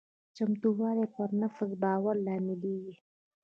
چمتووالی 0.35 1.05
پر 1.15 1.29
نفس 1.41 1.67
د 1.69 1.73
باور 1.83 2.15
لامل 2.25 2.55
کېږي. 2.63 2.95